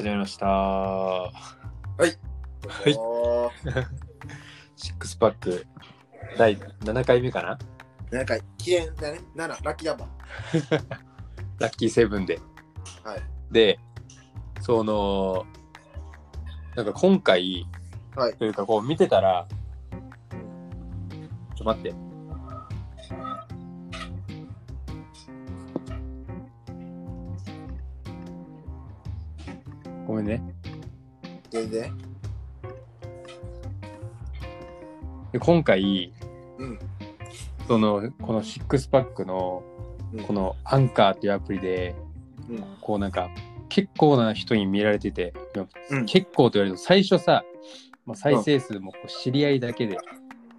[0.00, 0.46] 始まりました。
[0.46, 1.30] は
[1.98, 2.08] はい。
[2.08, 2.12] い
[4.74, 5.66] シックスパック
[6.38, 7.42] 第7回目か
[8.10, 8.10] な？
[8.10, 9.20] なんか、記念だね。
[9.36, 10.06] 7、ラッキーナンバ
[11.60, 12.38] ラッキーセブンで。
[13.04, 13.10] ー。
[13.10, 13.22] はい。
[13.50, 13.78] で、
[14.62, 15.44] その、
[16.76, 17.66] なんか今回、
[18.16, 19.98] はいというかこう見てたら、ちょ
[21.56, 21.92] っと待って。
[30.30, 30.54] ね。
[31.50, 31.92] 全然。
[35.32, 36.12] で今回、
[36.58, 36.78] うん。
[37.68, 39.62] その、このシックスパックの、
[40.12, 41.94] うんこのアンカーっていうアプリで、
[42.48, 42.64] うん。
[42.80, 43.30] こうなんか、
[43.68, 45.32] 結構な人に見られてて、
[45.90, 47.44] うん結構と言われると、最初さ、
[48.04, 49.96] まあ、再生数もこう知り合いだけで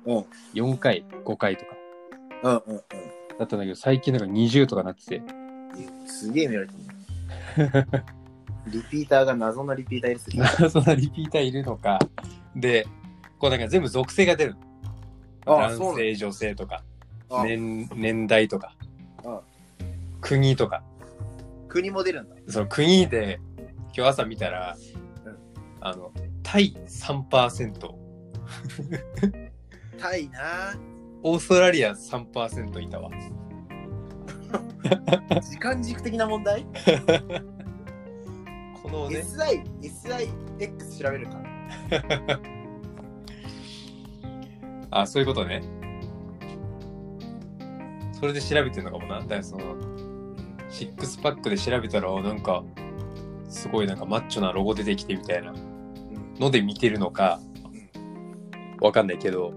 [0.06, 0.18] うん。
[0.54, 1.72] 4回、5回とか
[2.44, 2.76] うん。
[2.76, 2.82] うん。
[3.38, 6.08] だったんだけど、最近なんか20とかなってて、うん。
[6.08, 6.74] すげえ見られて
[7.58, 8.06] る。
[8.68, 10.70] リピーターが謎のリピーターいるっすよ。
[10.70, 12.00] そんなリピーターいるのか。
[12.56, 12.88] で、
[13.40, 14.56] こうなんか全部属性が出る
[15.46, 16.84] 男性、女性とか、
[17.30, 17.44] だ。
[17.44, 18.76] 年年代とか
[19.26, 19.42] あ、
[20.20, 20.84] 国とか。
[21.68, 22.36] 国も出るんだ。
[22.48, 23.40] その国で、
[23.96, 24.78] 今日朝見たら、
[25.26, 25.38] うん
[25.80, 26.12] あの、
[26.44, 27.94] タイ3%、
[29.98, 30.76] タイな
[31.24, 33.10] オーストラリア3%いたわ。
[35.42, 36.66] 時間軸的な問題？
[38.82, 41.42] このね、?SI、SIX 調べるか。
[44.92, 45.62] あ、そういうことね。
[48.14, 49.20] それで調べてるのかもな。
[49.20, 49.76] だからその、
[50.70, 52.64] シックスパックで調べたら、なんか、
[53.48, 55.60] すごいなんかマッチョなロゴ出てきてみたいなうん。
[56.40, 57.40] ので見てるのか、
[58.82, 59.54] わかんないけど、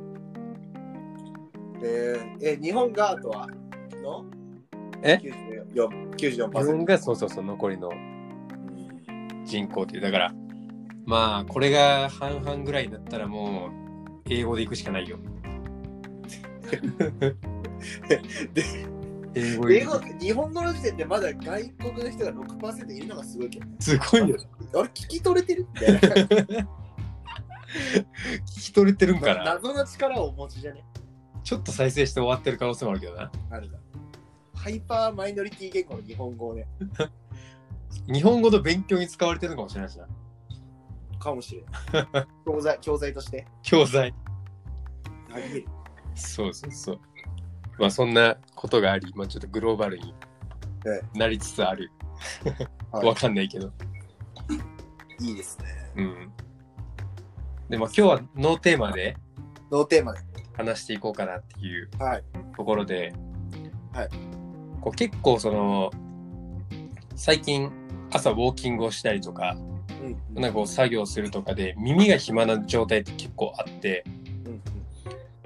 [1.83, 3.47] えー、え、日本があとは
[4.03, 4.25] の？
[5.03, 5.19] え
[5.75, 5.89] ?94%。
[6.17, 7.91] 94%自分がそうそうそう残りの
[9.45, 10.03] 人口っていう。
[10.03, 10.35] だから、
[11.07, 13.71] まあ、これが半々ぐらいになったらもう、
[14.31, 15.19] 英語で行くしかないよ。
[18.55, 18.65] で
[19.35, 23.67] 英語で英語、日本語の時点でまだ外国の人が6%いるのがすごいけど。
[23.81, 24.37] すごいよ。
[24.75, 25.99] あれ、聞き取れてるみたいな。
[26.01, 26.67] 聞
[28.47, 29.45] き取れてるんかな？
[29.45, 30.85] 謎の力をお持ちじゃね？
[31.43, 33.31] ちょっと再生して終わってる可能性もあるけどな。
[33.51, 33.79] あるだ。
[34.55, 36.67] ハイパーマイノリティ言語の日本語をね、
[38.07, 40.07] 日本語の勉強に使われてるのかもしれないしな。
[41.19, 41.55] かもし
[41.93, 42.27] れない。
[42.45, 43.47] 教材 教材として。
[43.63, 44.15] 教材。
[45.33, 45.67] あり得る。
[46.15, 47.01] そうそうそう。
[47.79, 50.15] まあそんなことがあり、まあちょっとグローバルに
[50.87, 51.91] えなりつつある。
[52.93, 53.73] はいわかんないけど。
[55.21, 55.67] いいですね。
[55.97, 56.33] うん。
[57.69, 59.17] でも今日はノーテーマで
[59.71, 60.21] ノーテーマで。
[60.57, 62.25] 話していこうかなっていうはい。
[62.57, 63.13] ところで、
[63.93, 64.09] はい。
[64.81, 65.91] こう結構その、
[67.17, 67.73] 最近
[68.15, 69.57] 朝ウォーキングをしたりとか、
[70.03, 70.41] うん。
[70.41, 74.05] なんかこう作業するとかで耳が暇な状態って結構あって、
[74.47, 74.63] うん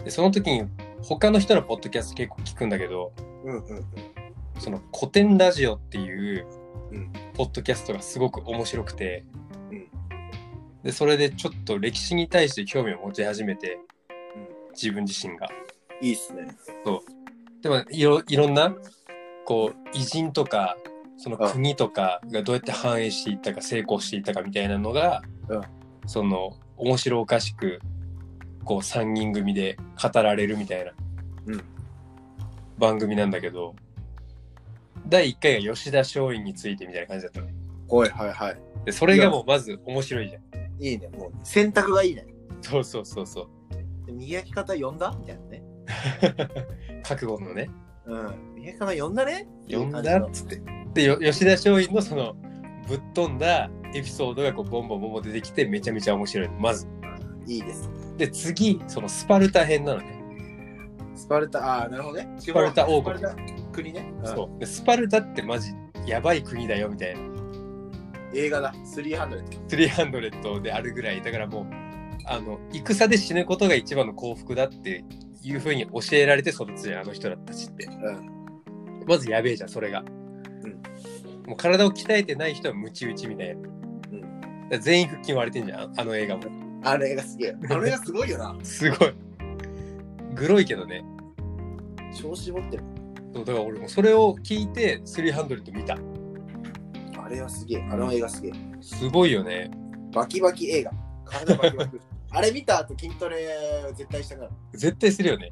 [0.04, 0.64] でその時に
[1.02, 3.12] 他の人のポッドキャスト結構聞くんだけど、
[4.58, 6.46] その古典ラジオっていう
[6.92, 9.24] うんポッドキャストがすごく面白くて、
[9.70, 9.88] うん
[10.84, 15.48] でそれでちょっと歴史に対して興味を持ち始めて、うん自分自身が。
[16.00, 16.46] いいっすね。
[17.62, 18.72] でもいろいろんな
[19.44, 20.76] こう偉人とか
[21.18, 25.62] その国とかがどうやって繁栄していったか成功していったかみたいなのが、うん
[26.06, 27.80] その面白おかしく
[28.64, 30.92] こう3人組で語られるみたいな
[31.46, 31.64] うん
[32.78, 33.74] 番組なんだけど、
[35.08, 37.54] 第1回が吉田松陰についてみたいな感じだったのね。
[37.88, 38.60] はいはいはい。
[38.84, 40.42] でそれがもうまず面白いじゃん。
[40.82, 41.08] いいね。
[41.08, 42.26] もう選択がいいね。
[42.60, 44.06] そうそうそうそう。
[44.06, 45.62] で右焼き方呼んだみたいなね。
[47.02, 47.68] 覚悟のね。
[48.06, 48.54] うん。
[48.54, 50.77] 右焼き方呼んだね呼んだっつって。
[50.98, 52.34] 吉田松陰のその
[52.88, 56.86] ぶっ飛んだエピソードがこうボンボンボンボン出てきてめちゃめちゃ面白いのまず。
[57.46, 57.90] いいです。
[58.16, 60.18] で次そのスパルタ編なのね。
[61.14, 62.28] スパルタ、ああ、なるほどね。
[62.38, 63.42] スパルタ王国スパルタ
[63.72, 64.12] 国ね。
[64.20, 65.72] うんそうでスパルタってマジ
[66.06, 67.20] やばい国だよみたいな。
[68.34, 68.72] 映画だ。
[68.96, 69.66] 300。
[69.68, 71.66] 300であるぐらいだからもう
[72.26, 75.04] あの戦で死ぬことが一番の幸福だって
[75.42, 77.86] いうふうに教えられて育つじゃんあの人たちって。
[77.86, 79.04] うん。
[79.06, 80.04] まずやべえじゃんそれが。
[81.46, 83.62] もう体を鍛えてない人はムチ打ちみたいな。
[83.62, 83.68] だか
[84.70, 86.42] ら全員腹筋割れてんじゃんあの映画も。
[86.84, 87.56] あの映画すげえ。
[87.70, 88.56] あの映画すごいよな。
[88.62, 89.14] すごい。
[90.34, 91.04] グロいけどね。
[92.14, 92.84] 調子持ってる。
[93.34, 95.98] そうだから俺もそれを聞いて300見た。
[97.22, 97.88] あれはすげえ。
[97.90, 98.52] あの映画すげえ。
[98.80, 99.70] すごいよね。
[100.14, 100.92] バキバキ映画。
[101.24, 101.98] 体バキバキ。
[102.30, 103.46] あれ見た後筋トレ
[103.94, 104.50] 絶対したから。
[104.72, 105.50] 絶対するよね。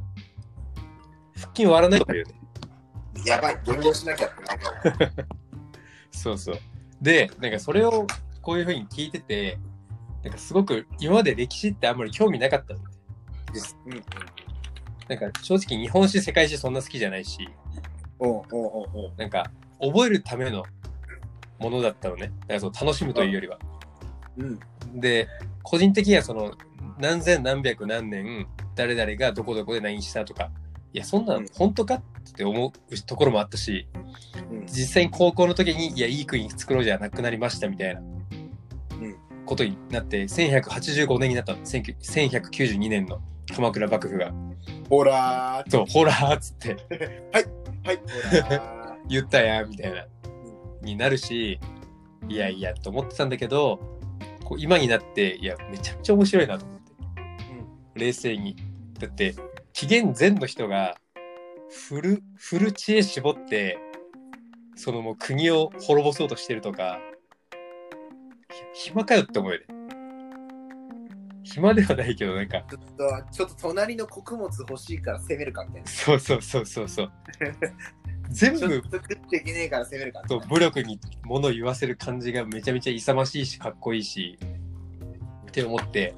[1.35, 2.35] 腹筋割らないからよね。
[3.25, 5.11] やばい、減量しなきゃってな。
[6.11, 6.59] そうそう。
[7.01, 8.07] で、なんかそれを
[8.43, 9.59] こういうふうに聞いてて、
[10.23, 12.87] なんかすごく今まで歴史ってあんまり興味なかったのね。
[13.87, 14.05] うんうん。
[15.09, 17.49] なんか正直日本史、世界史そんな好きじゃないし、
[18.19, 19.13] おうおうおうおう。
[19.17, 20.65] なんか覚えるための
[21.59, 22.33] ものだったのね。
[22.41, 23.59] だからその楽しむというよりは。
[24.37, 24.59] うん。
[25.01, 25.29] で、
[25.63, 26.55] 個人的にはその
[26.99, 30.51] 何千何百何年誰々がどこどこで何したとか、
[30.97, 32.03] いや、そんなうんん本当かっ
[32.33, 33.87] て思うところもあったし、
[34.51, 34.67] うん。
[34.67, 38.01] 実際に高校の時に、いや、いい国作ろうじゃなくなりましたみたいな
[39.45, 41.59] ことになって、1185年になったの。
[41.59, 43.21] 19 1192年の
[43.55, 44.33] 鎌倉幕府が。
[44.89, 45.71] ほらー。
[45.71, 46.77] そう、ほらーっつって
[47.31, 47.45] はい、
[48.43, 50.07] ほら言ったやんみたいな、
[50.81, 51.61] になるし、
[52.27, 53.81] いやいやと思ってたんだけど、
[54.45, 58.01] こう今になって、いや、めちゃくちゃ面白いなと思って。
[58.01, 58.57] 冷静に。
[58.99, 59.35] だって、
[59.77, 60.97] 紀元前の人が、
[61.69, 63.77] フル、フル知恵絞って、
[64.75, 66.99] そのもう国を滅ぼそうとしてるとか、
[68.75, 69.67] ひ暇かよって思うよね。
[71.43, 75.89] 暇ではないけど、なんか、ちょっと、ちょっと隣の穀物欲しいから攻めるかみたいな。
[75.89, 77.13] そうそうそうそうそう。
[78.31, 80.47] 全部食っていけねえから攻めるかみたといな。
[80.47, 84.39] 武力に物を言わせる感じがめちゃめちゃ勇ましいし、かっこいいし、
[85.49, 86.15] って思って、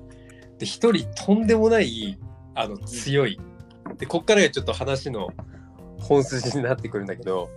[0.59, 2.21] で、一人とんでもない、
[2.61, 3.39] あの、強い。
[3.99, 5.29] で、こっからがちょっと話の
[5.99, 7.49] 本筋になってくるんだけど、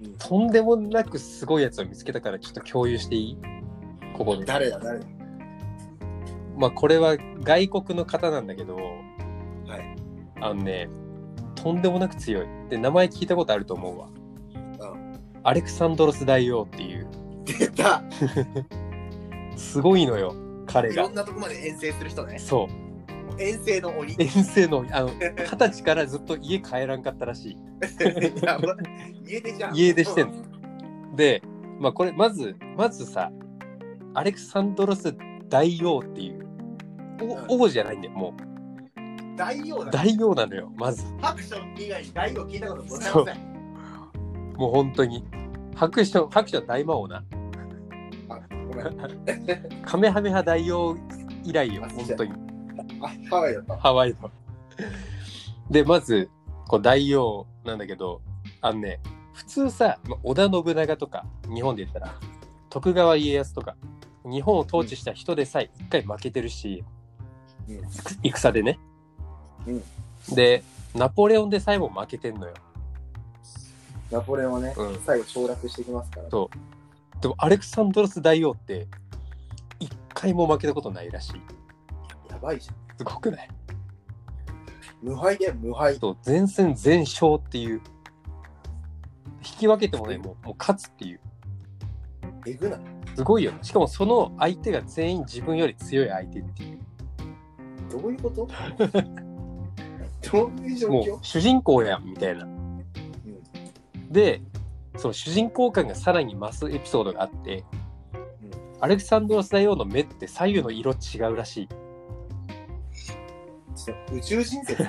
[0.00, 3.38] うんとんでもなくすごいやつを見つけたからちょっと共有していい？
[4.14, 4.44] ここで。
[4.44, 5.06] 誰だ、誰だ？
[6.56, 9.96] まあこれは外国の方なんだけど、はい。
[10.40, 10.88] あのね、
[11.54, 12.46] とんでもなく強い。
[12.68, 14.08] で、名前聞いたことあると思うわ。
[14.80, 17.08] うんアレクサンドロス大王っていう、
[17.44, 18.02] 出た
[19.56, 20.34] すごいのよ、
[20.66, 21.14] 彼がいろん。
[21.14, 22.38] なとこまで遠征する人ね。
[22.38, 22.85] そう。
[23.38, 24.16] 遠征の鬼。
[24.18, 28.44] 遠征の、あの、 二十歳からずっと家帰らんかったらしい。
[28.44, 28.76] やば
[29.24, 29.76] 家出じゃん。
[29.76, 30.34] 家出してんの。
[31.16, 31.42] で、
[31.78, 33.30] まあこれ、まず、まずさ、
[34.14, 35.14] アレクサンドロス
[35.48, 36.46] 大王っていう、
[37.48, 39.36] お王じゃないんだよ、もう。
[39.36, 39.90] 大王だ。
[39.90, 41.04] 大王なのよ、まず。
[41.20, 43.56] ハクション以外に大王聞いたことございません。
[44.56, 45.24] もう本当に。
[45.74, 47.22] 白書、白書大魔王な。
[48.30, 48.86] あ、ごめん。
[49.84, 50.96] カメハメハ大王
[51.44, 52.32] 以来よあ、本当に。
[53.06, 53.76] あ、ハワイだった。
[53.76, 54.30] ハワイの。
[55.70, 56.30] で、まず、
[56.68, 58.20] こう大王なんだけど、
[58.60, 59.00] あのね、
[59.32, 62.14] 普通さ、まあ織田信長とか、日本で言ったら、
[62.70, 63.76] 徳川家康とか、
[64.24, 66.84] 日本を統治した人でさえ一回負けてるし、
[67.68, 67.80] うん
[68.22, 68.78] 戦でね。
[69.66, 69.82] うん
[70.34, 70.64] で、
[70.94, 72.54] ナポレオンでさえも負けてんのよ。
[74.10, 76.30] ナポレオンはね、うん最後省略してきますから。
[76.30, 78.88] そうでも、アレクサンドロス大王って、
[79.78, 81.40] 一回も負けたことないらしい。
[82.30, 82.85] やばいじゃん。
[82.98, 83.48] すごくない？
[85.02, 85.96] 無敗で無敗。
[85.96, 87.80] そう、全戦全勝っていう。
[89.38, 91.20] 引き分けてもね、もうもう勝つっていう。
[92.46, 92.80] えぐない？
[93.14, 93.58] すごいよね。
[93.62, 96.78] しかもその相手が全員自分より強い相手っていう。
[97.90, 98.48] どういうこと？
[100.32, 100.92] どういう状況？
[100.92, 102.46] もう主人公やんみたいな。
[104.10, 104.40] で、
[104.96, 107.64] その主人公感がさらに増すエピソードがあって、
[108.80, 111.68] アレクサンドロス大王の目って左右の色違うらしい。
[113.86, 114.84] ちょっと宇宙人説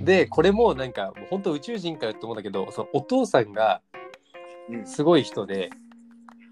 [0.00, 3.82] で、これもなんか、本当宇宙人かよって思うんだけど、そのお父さんが
[4.70, 5.70] うんすごい人で、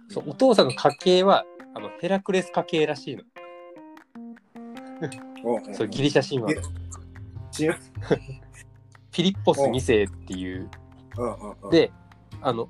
[0.09, 3.23] そうお父さんの家系はあのヘラクレス家系らしいの。
[5.73, 6.69] そうギリシャ神話の。
[9.11, 10.69] フィリッポス2世っていう。
[11.16, 11.92] うんうんうんで、
[12.42, 12.69] あの、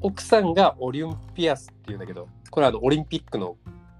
[0.00, 3.56] 奥さんがオリンピアスっていうんだけど、これはあのオリンピックの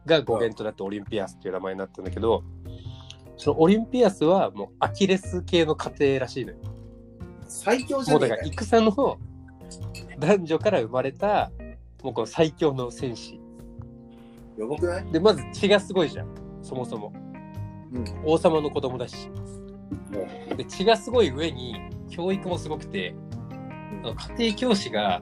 [0.06, 2.42] が語源となってオリンピアスっていう名前になったんだけど、
[3.42, 6.58] そのオリンピアスはもうアキレス系の家庭らしいのよ。
[7.48, 9.18] 最強じゃもうだからねえかよ戦の
[10.20, 11.50] 男女から生まれた、
[12.04, 13.40] もうこの最強の戦士。
[14.56, 15.10] やばくない？
[15.10, 16.28] で、まず血がすごいじゃん、
[16.62, 17.12] そもそも。
[17.92, 19.28] うん王様の子供だし。
[20.56, 21.74] で、血がすごい上に、
[22.10, 23.12] 教育もすごくて、
[24.04, 25.20] あの家庭教師が、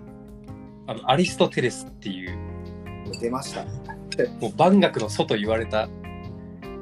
[0.87, 2.39] あの、アリストテレスっていう
[3.19, 3.65] 出ました
[4.43, 5.89] もう万学の祖と言われた、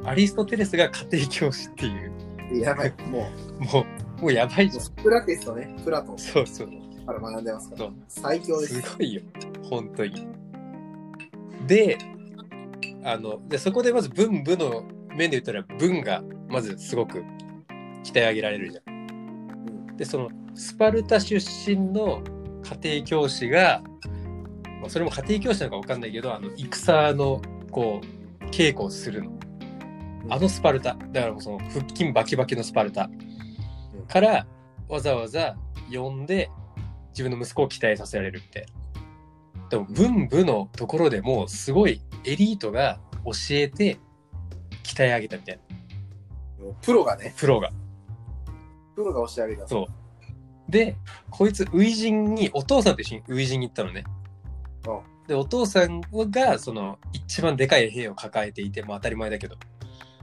[0.08, 3.86] アリストテレスが家庭教師っていう、やばいもも
[4.18, 4.92] う、もうやばいうじゃん。
[5.02, 6.68] プラティスとねプラトンそうそう。
[7.08, 9.22] から学んでますから最強ですすごいよ、
[9.70, 10.28] 本当に。
[11.66, 11.98] で、
[13.02, 17.24] あの、でそこでまず文武の面で言ったら文がまずすごく
[18.04, 19.96] 鍛え上げられるじゃん。
[19.96, 22.22] で、そのスパルタ出身の
[22.82, 23.82] 家庭教師が、
[24.80, 29.37] まあ、それも家庭教師なのか分かんないけど、あの戦のこう稽古をするの。
[30.28, 33.10] あのスパルタ、だからもうその腹筋バキバキのスパルタ
[34.08, 34.46] から
[34.88, 35.56] わざわざ
[35.92, 36.50] 呼んで
[37.10, 39.68] 自分の息子を期待させられるみたいな。
[39.70, 43.98] でも文武のところでもすごいエリートが教えて
[44.82, 45.60] 鍛え上げたみたい
[46.58, 47.70] なプロがね、プロが。
[48.94, 49.68] プロが教え上げた。
[49.68, 49.86] そう
[50.70, 50.96] で
[51.30, 54.04] こいつ初陣にお父さんと一緒に初陣に行ったのね。
[54.86, 59.77] うんでお父さんがその一番でかい兵を抱えていて、まあ、当たり前だけどうん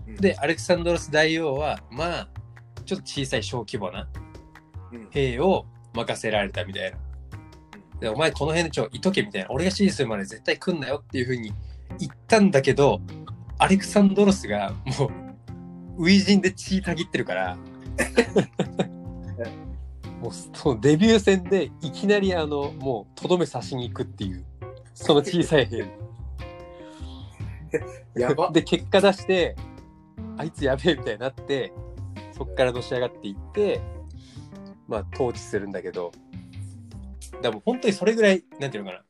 [0.07, 2.27] で、アレクサンドロス大王はまあ
[2.85, 4.07] ちょっと小さい小規模な
[4.91, 5.07] うん。
[5.09, 6.97] 兵を任せられたみたいな。
[7.99, 9.47] でお前この辺でちょいとけみたいな。
[9.49, 11.53] 俺が指示するまで絶対来んなよっていうふうに
[11.99, 13.01] 言ったんだけど
[13.57, 15.11] アレクサンドロスがも
[15.97, 17.57] う初陣で血たぎってるから
[20.21, 24.43] もうそのデビュー戦でいきなりあのもうとどめ刺しに行くっていう
[24.93, 25.85] その小さい兵。
[28.15, 28.49] やば。
[28.51, 29.55] で結果出して
[30.37, 31.73] あいつやべえみたいになって
[32.31, 33.81] そっからのし上がっていって
[34.87, 36.11] まあ統治するんだけど。
[37.31, 39.03] だからもう本当にそれぐらいなんていうのかな。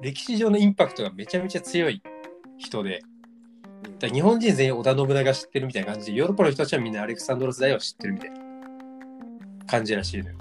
[0.00, 2.02] 歴史上のインパクトがめちゃめちゃ強い
[2.58, 3.02] 人で。
[3.98, 8.36] だ日本人全員織田信長知ってるみたいな感じでヨーロッパの人たちはみんなアレクサンドロス大王知ってるみたいな
[9.66, 10.36] 感じらしいのよ。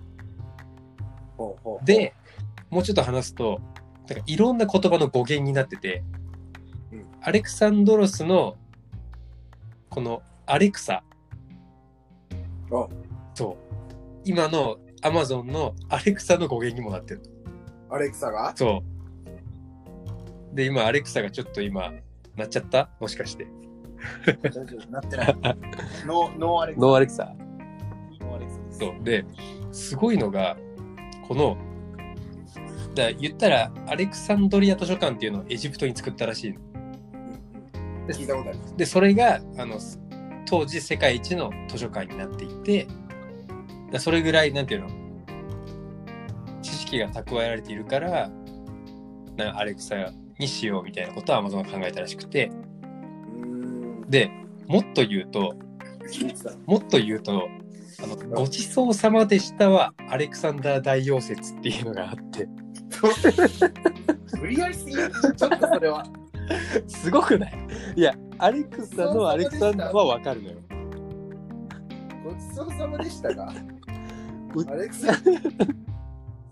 [1.37, 1.85] ほうほう。
[1.85, 2.13] で
[2.69, 3.61] もうちょっと話すと
[4.07, 6.03] なんかいろんな言葉の語源になってて、
[6.91, 7.05] うん。
[7.21, 8.57] アレクサンドロスの
[9.99, 11.03] このアレクサ。
[12.71, 12.87] あ。
[13.33, 13.57] そう。
[14.23, 17.21] 今のアマゾンのアレクサの語源にもなってる。
[17.89, 18.53] アレクサが？
[18.55, 18.81] そ
[20.53, 20.55] う。
[20.55, 21.91] で今アレクサがちょっと今
[22.37, 22.91] なっちゃった？
[23.01, 23.47] もしかして。
[24.41, 24.89] 大丈夫？
[24.89, 25.35] なってない。
[26.07, 26.85] No no アレクサ。
[26.85, 27.25] No アレクサ。
[28.21, 28.79] No アレクサ。
[28.79, 29.03] そう。
[29.03, 29.25] で
[29.73, 30.55] すごいのが
[31.27, 31.57] この
[32.95, 36.55] だ言ったらアレクサンドリア図書館っていうのをエジプトに作ったらしい
[38.13, 38.77] 聞いたことあります。
[38.77, 39.79] でそれがあの
[40.45, 42.87] 当時世界一の図書館になっていて
[43.91, 44.89] だそれぐらいなんていうの？
[46.61, 48.29] 知識が蓄えられているから
[49.37, 52.51] なアレクサにしようみたいなことをアマゾンが考えたらしくて。
[54.09, 54.31] で
[54.67, 55.55] もっと言うと。
[56.65, 57.47] もっと言うと
[58.01, 62.47] あのごちそうさまでしたはアレクサンダー大王説っていうのがあって
[64.39, 65.11] 無理やりすぎる。
[65.37, 66.05] ちょっとそれは。
[66.87, 67.53] すごくない？
[67.95, 70.57] いやアレクサのアレクサはわかるのよ。
[72.23, 73.53] ごちそうさまでしたが。
[74.55, 75.13] うアレクサ。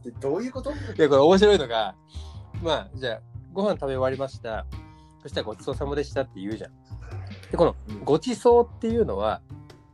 [0.03, 0.71] でどういうこと？
[0.71, 1.95] いやこれ面白いのが
[2.61, 3.21] まあじゃあ
[3.53, 4.65] ご飯食べ終わりました。
[5.21, 6.71] そしたらごちそうさまでしたって言うじゃん。
[7.51, 9.41] でこのごちそうっていうのは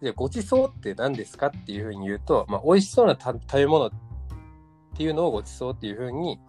[0.02, 3.92] じゃあごちそうって何ですかっていうふうに言うと、まあ、美味しそうなた食べ物っ
[4.96, 6.40] ていうのをごちそうっていうふうに、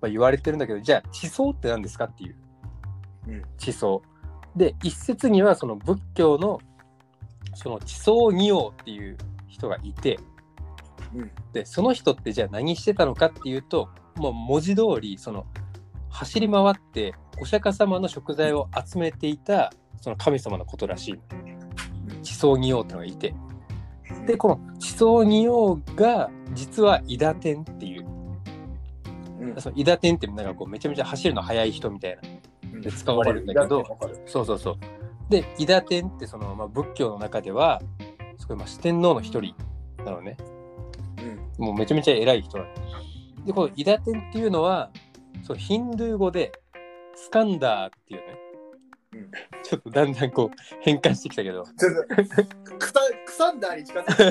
[0.00, 2.47] まあ、言われてるんだけどじゃあ地層って何ですかっていう、うん
[3.56, 4.02] 地層
[4.56, 6.60] で一説にはその仏教の
[7.54, 9.16] その地層仁王っていう
[9.46, 10.18] 人がいて
[11.14, 11.30] うん。
[11.52, 15.46] でその人ってじゃあ何してたのかっていうともう文字通りその
[16.10, 21.20] 走り回ってお釈迦様の食材を集めていたその神様のことらしい。
[22.22, 23.34] 地層仁王ってのがいて。
[24.26, 28.06] でこの地層仁王が実は伊達天っていう。
[29.40, 29.60] うん。
[29.60, 32.22] その伊達天ってなんかこうめちゃめちゃ走るの速い人みたいな。
[32.22, 32.38] うん
[32.80, 33.84] で使われるんだけど。
[34.26, 34.76] そうそうそう。
[35.28, 37.82] で伊達天ってその、まあ、仏教の中では
[38.38, 39.54] すごいまあ四天王の一人
[40.04, 40.36] なのね。
[41.58, 41.66] うん。
[41.66, 42.70] もうめちゃめちゃ偉い人なの。
[43.44, 44.90] で、このイダテンっていうのは、
[45.42, 46.52] そうヒンドゥー語で
[47.14, 48.38] スカンダーっていうね、
[49.14, 49.30] うん。
[49.62, 52.14] ちょっとだんだんこう変換してきたけど、ちょっと
[52.78, 54.26] クサクサンダーに近づいてる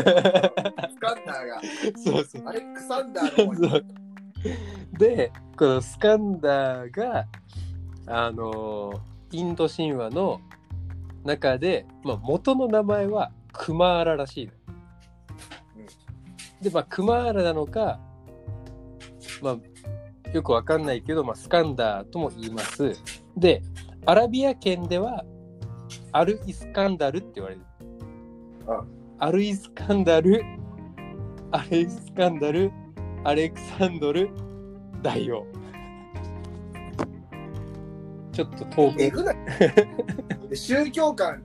[0.94, 1.62] スカンダーが。
[1.96, 2.44] そうそう。
[2.46, 3.84] あれクサンダーの方に。
[4.98, 7.26] で、このスカンダーが、
[8.08, 10.40] あのーインド神話の
[11.26, 14.54] 中で、まあ、元の名前はクマーラらしいの。
[16.62, 18.00] で、まあ、クマーラなのか、
[19.42, 22.94] まあ、よくわかんないけど、まあ、スカンダーとも言います。
[23.36, 23.62] で、
[24.06, 25.26] アラビア圏では、
[26.14, 27.62] アル・イスカンダルって言われる。
[28.68, 28.84] あ
[29.20, 30.44] アル・イスカンダル、
[31.52, 32.72] アレイスカンダル、
[33.24, 34.30] アレクサンドル、
[35.02, 35.46] 大王。
[38.38, 39.02] ちょっと遠く。
[39.02, 39.36] えぐない
[40.50, 41.42] で宗教観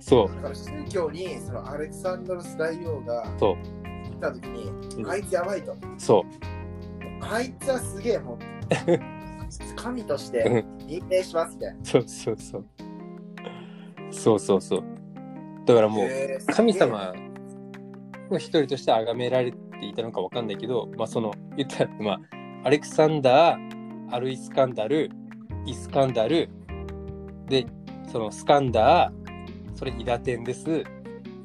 [0.00, 7.24] そだから宗教にそのアレクサンドロス大王がそう来た時に、うんあいつやばいとう、そう。
[7.24, 8.38] あいつはすげえもう
[9.76, 12.64] 神としてうん認定しますみたいなそうそうそう。
[14.10, 14.84] そうそうそう。
[15.64, 16.08] だからもう、
[16.54, 17.14] 神様
[18.30, 22.20] の一人として崇められていたのかわかんないけど、まあその、言ったら、まあ、
[22.64, 25.10] アレクサンダー、アルイスカンダル、
[25.66, 26.48] イスカンダル、
[27.48, 27.66] で、
[28.10, 30.84] そのスカンダー、それイダテンです。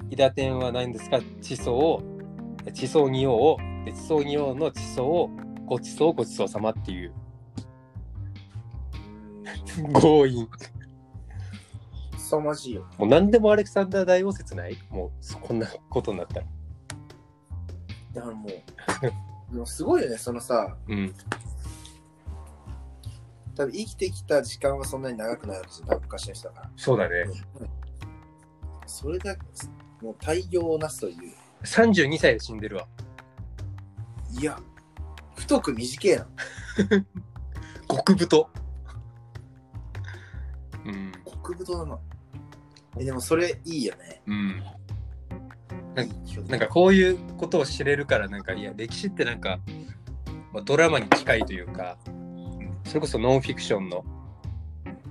[0.09, 1.19] イダテンは何ですか？
[1.41, 2.01] 地層、
[2.73, 5.29] 地層仁王を、で地層仁王の地層を、
[5.65, 7.13] ごちそうごちそうさまっていう
[10.01, 10.47] 強引。
[12.17, 12.87] 凄まじいよ。
[12.97, 14.77] もう何でもアレクサンダー大王説ない？
[14.89, 16.45] もうそこんなことになったら。
[18.13, 18.49] だからも
[19.51, 21.13] う、もうすごいよね、そのさ、うん。
[23.59, 26.71] 多分生きてきた時間はそんなに長くないわけじゃん、多分昔の人だから。
[26.77, 27.25] そうだね。
[28.87, 29.41] それだけ、
[30.01, 31.33] もう大量をなすという。
[31.65, 32.87] 32歳で死んでるわ。
[34.39, 34.57] いや、
[35.35, 36.27] 太く短えな。
[37.89, 38.49] 極太。
[40.85, 41.11] うん。
[41.25, 41.99] 極太だな。
[42.97, 44.21] え、でもそれいいよね。
[44.25, 44.63] うん。
[46.47, 49.59] なんかこういうことを知れるから、なんか、いや、歴史ってなんか、
[50.53, 51.97] まあ、ドラマに近いというか、
[52.89, 54.03] それこそノンフィクションの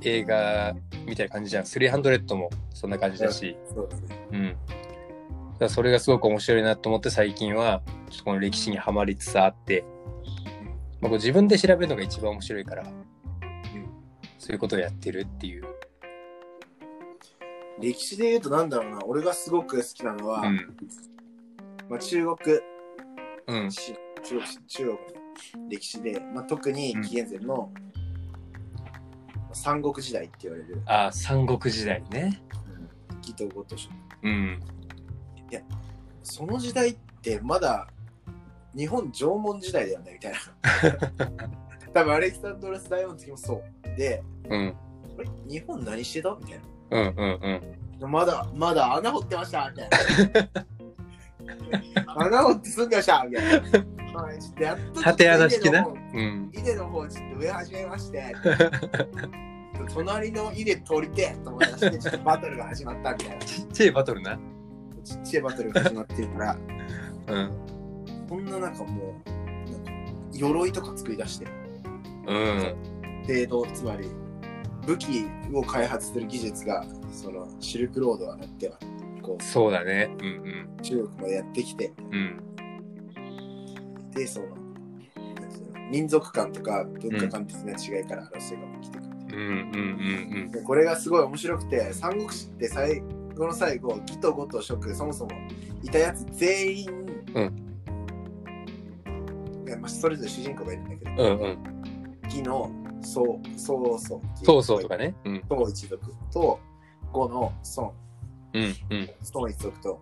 [0.00, 0.74] 映画
[1.06, 1.62] みたいな感じじゃん。
[1.62, 3.96] 300もそんな感じだし、そうだ
[4.32, 4.56] ね。
[5.60, 5.68] うん。
[5.68, 9.84] それがすごく面白いなと思って最近は、ちょっとこの歴史にはまりつつあって、
[11.00, 12.84] まあ、こう自分で調べるのが一番面白いから、
[14.38, 15.64] そういうことをやってるっていう。
[17.80, 20.76] 歴史で言うとなんだろうな、俺がすごく好きなのは、うん。
[21.88, 22.58] まあ、中国
[23.46, 23.70] うん。
[23.70, 23.94] し
[24.24, 25.17] 中国し中国の
[25.68, 27.72] 歴史で、まあ、特に紀元前の
[29.52, 32.40] 三国時代って言われる、ああ、三国時代ね。
[33.22, 33.88] 義とごとし
[34.22, 34.60] うん。
[36.22, 37.88] その時代ってまだ
[38.76, 41.48] 日本縄文時代だよねみたいな。
[41.94, 43.96] 多分アレキサンドロス大王の時もそう。
[43.96, 44.74] でうん。
[45.18, 45.28] あれ？
[45.48, 46.36] 日本何してた？
[46.38, 47.98] みたいうんうんうん。
[48.00, 49.70] なまだまだ穴掘ってました！
[49.70, 50.64] みたいな
[52.06, 53.62] 穴掘って住んでましたみたい
[54.12, 55.80] なはいちょっとやっと縦穴式な？
[55.80, 56.50] 稲の方うん。
[56.54, 58.34] 稲の方ちょっと植え始めまして
[59.94, 63.44] 隣の稲取りてえと思い出してちょっとバトルが始まったみたいな？
[63.44, 64.38] ちっちゃいバトルな。
[65.04, 66.56] ちっちゃいバトルが始まってるから
[67.28, 67.50] うん。
[68.28, 69.30] こんななんかもう
[69.70, 69.90] なんか
[70.32, 71.46] 鎧とか作り出して
[72.26, 72.76] うん。
[73.26, 74.08] 程度つまり
[74.86, 78.78] 武器を開発する技術がそのシルクロードはなっては
[79.36, 80.10] こそうだね。
[80.20, 80.26] うん
[80.78, 82.42] う中国までやってきてうん。
[83.16, 84.10] うん。
[84.10, 84.46] でその
[85.90, 93.00] 民族間とか文化間的な違いから争いが起きてくる、うんうんうんでこれがすごい面白くて三国志って最
[93.36, 95.30] 後の最後義と呉と蜀そもそも
[95.82, 96.90] いたやつ全員、
[97.34, 97.68] うん
[99.80, 101.18] まあ、それぞれ主人公がいるんだけど、うん。
[101.18, 101.58] うんうん。
[102.24, 102.70] 義の
[103.02, 105.14] 曹曹操っていそうそうとかね。
[105.24, 105.42] うん。
[105.48, 106.58] 宋一族と
[107.12, 107.94] 呉の孫
[108.58, 109.10] うんうん。
[109.34, 110.00] 孫一族と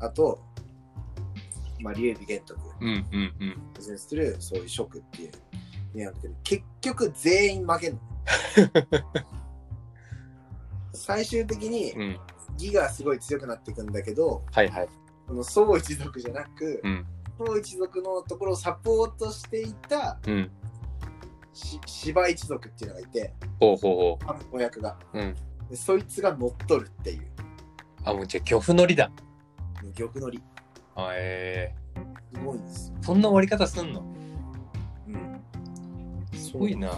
[0.00, 0.40] あと、
[1.80, 3.92] まあ、劉備玄徳うんうんうん。
[3.92, 5.30] にするそういう職っていう
[5.94, 8.00] 意味なんだけど結局全員負けんの
[10.92, 12.18] 最終的にうん。
[12.58, 14.88] 義がすごい強くなっていくんだけどはいはい。
[15.26, 17.04] この宋一族じゃなく、うん。
[17.38, 20.50] 宋一族のところをサポートしていたうん。
[21.52, 25.18] し芝一族っていうのがいてほうほうほあの子役がう。
[25.18, 25.34] うん。
[25.68, 27.26] でそいつが乗っ取るっていう
[28.06, 29.10] あ、もうじゃあ、漁夫のりだ。
[29.94, 30.42] 玉乗り
[30.94, 31.74] あえ
[32.34, 34.04] すごいんですそんな終わり方すんの？
[35.08, 36.90] うん、すごいな。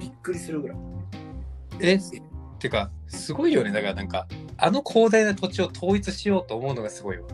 [0.00, 0.78] びっくりするぐらい
[1.80, 1.98] え、
[2.58, 3.72] てか、すごいよね。
[3.72, 4.26] だからなんか、
[4.56, 7.26] あの広大な土地を統一しようと思うのがすごいわ。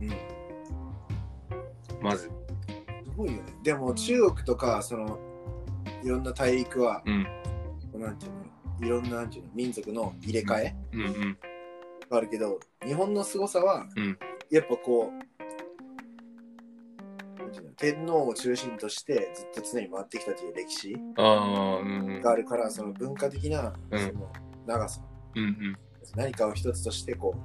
[0.00, 0.12] うん
[2.02, 2.24] まず。
[2.24, 2.30] す
[3.16, 3.42] ごいよね。
[3.62, 5.18] でも中国とか、その、
[6.02, 7.26] いろんな大陸は、うん。
[8.00, 8.32] なんていう
[8.80, 9.50] の、いろんななんていうの？
[9.54, 10.76] 民族の入れ替え？
[10.92, 11.38] うんうん。
[12.10, 14.18] があるけど、日本の凄さは、うん
[14.50, 15.30] やっぱこう、
[17.76, 20.96] 天皇を中心としてずっと常に回ってきたという歴史。
[21.16, 24.32] があるから、その文化的な、うんその
[24.66, 25.00] 長さ、
[25.36, 25.76] うんうん。
[26.16, 27.36] 何かを一つとしてこ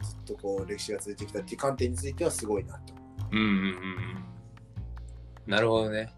[0.00, 2.94] う、ずっとこう歴史が続いてきたっていう観点についてはすごいなと。
[3.30, 4.24] うんうんうんうん。
[5.46, 6.12] なるほどね。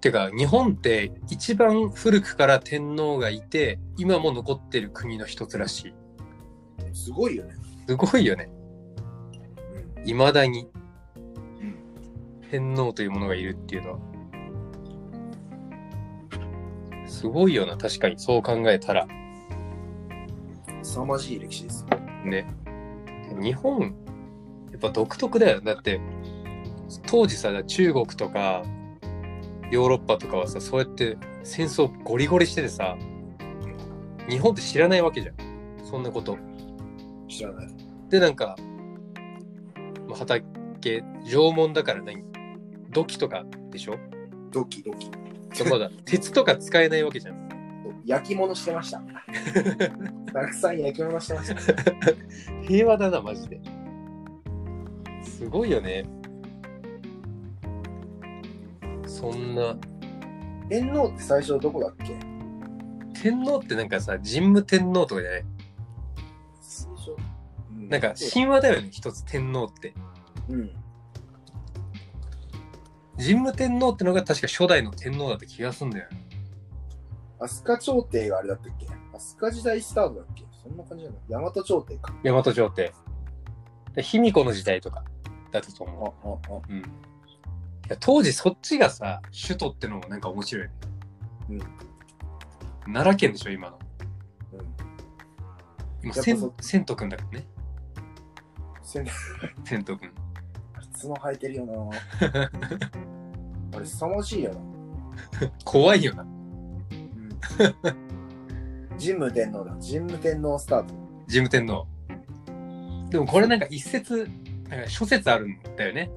[0.00, 5.94] てか、日本って一番古くから天皇がいて、今も残ってる国の一つらしい。
[6.96, 7.54] すごいよね。
[7.86, 8.48] すごいよね。
[9.98, 10.68] うん未だに
[11.60, 11.76] うん
[12.50, 13.98] 天皇というものがいるっていうのは。
[17.06, 19.06] すごいよな、確かにそう考えたら。
[20.82, 21.86] 凄まじい歴史です。
[22.24, 22.46] ね。
[23.40, 23.94] 日本、
[24.70, 25.60] やっぱ独特だよ。
[25.60, 26.00] だって、
[27.06, 28.62] 当時さ、中国とか、
[29.70, 32.96] ヨーロッパとかはさ、そうやって戦争ゴリゴリしててさ、
[34.28, 35.34] 日本って知らないわけじゃん。
[35.84, 36.38] そんなこと。
[37.28, 37.68] 知らない。
[38.08, 38.56] で、なんか、
[40.08, 40.44] まあ、畑、
[41.24, 42.22] 縄文だから何？
[42.90, 43.96] 土器とかでしょ？
[44.52, 45.10] ドキドキ。
[45.70, 47.46] まだ 鉄とか使えないわけじゃん。
[48.04, 49.02] 焼き物してました。
[50.32, 51.82] たくさん焼き物してました。
[52.62, 53.60] 平和だな、マジで。
[55.22, 56.04] すごいよね。
[59.06, 59.76] そんな
[60.68, 62.16] 天皇って最初どこだっけ？
[63.20, 65.44] 天皇ってなんかさ、神武天皇とかじゃない？
[67.88, 69.94] なんか神話だよね、一つ天皇って。
[70.48, 70.70] うん。
[73.18, 76.26] 神武天皇ってのが確か初代の天皇だった気がすんだよね。
[77.38, 78.86] 飛鳥朝廷があれだったっけ？
[78.86, 80.44] 飛鳥時代スタートだっけ？
[80.62, 81.20] そんな感じじゃない？
[81.28, 82.12] 大和朝廷か。
[82.22, 82.92] 大和朝廷。
[83.94, 85.02] で卑弥呼の時代とか
[85.50, 86.56] だったとあ、思あ、あ。
[86.56, 86.62] う。
[86.68, 86.78] うん。
[86.78, 86.82] い
[87.88, 90.72] や当時そっちがさ、首都ってのもなんか面白いね。
[91.50, 91.58] うん。
[92.92, 93.78] 奈良県でしょ、今の。
[94.52, 94.60] うん。
[96.02, 97.46] 今、やっぱそ千千とくんだからね。
[98.86, 99.06] せん
[99.64, 100.12] 千とくん。
[101.02, 101.72] 角生えてるよな
[103.76, 104.60] あれ、凄まじいよな。
[105.64, 106.22] 怖いよな。
[106.22, 107.28] うん。
[108.98, 109.76] 神武天皇だ。
[109.80, 110.94] 神武天皇スタート。
[111.28, 111.86] 神武天皇。
[113.10, 114.30] でもこれなんか一説、
[114.68, 116.10] なんか諸説あるんだよね。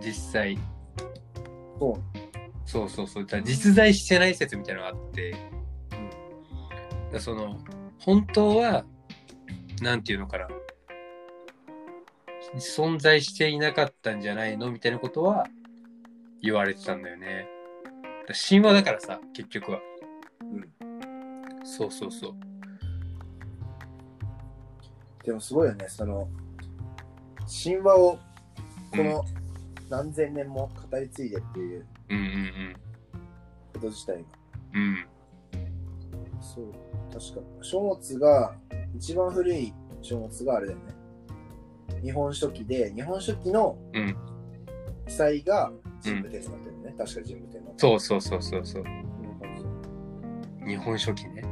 [0.00, 0.58] 実際。
[1.78, 2.18] そう。
[2.66, 3.26] そうそうそう。
[3.44, 5.30] 実在してない説みたいなのがあって。
[5.30, 5.42] だか
[7.12, 7.58] らその、
[7.98, 8.84] 本当は、
[9.80, 10.48] なんていうのかな。
[12.56, 15.46] 存在していなかったんじゃないのみたいなことは
[16.42, 17.48] 言われてたんだよね。
[18.48, 19.80] 神話だからさ、結局は。
[20.40, 20.72] うん。
[21.64, 22.34] そうそうそう。
[25.24, 26.28] でもすごいよね、その、
[27.62, 28.18] 神話を
[28.90, 29.24] この
[29.90, 32.74] 何千年も語り継いでっていううんうん
[33.74, 34.22] こと自体が。
[34.74, 34.82] うん。
[34.82, 35.06] うん。
[36.40, 36.72] そう、
[37.12, 37.62] 確か。
[37.62, 38.54] 書物が、
[38.96, 40.97] 一番古い書物があれだよね。
[42.02, 44.16] 日本書紀で、日本書紀のうん
[45.06, 45.72] 記載が
[46.04, 46.94] 神武天皇だったよね。
[46.98, 47.74] 確か神武天皇。
[47.76, 48.82] そうそうそうそうそう。
[48.84, 48.98] うん
[50.68, 51.42] 日本書紀ね。